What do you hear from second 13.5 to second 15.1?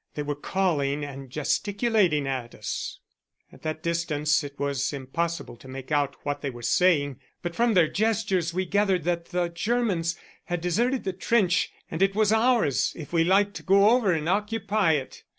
to go over and occupy